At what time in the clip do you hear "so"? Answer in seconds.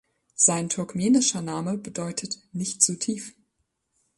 2.81-2.95